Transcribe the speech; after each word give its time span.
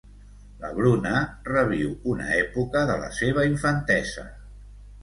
La 0.61 0.69
Bruna 0.77 1.11
reviu 1.49 1.93
una 2.15 2.33
època 2.39 2.85
de 2.93 2.97
la 3.05 3.13
seva 3.21 3.47
infantesa. 3.53 4.27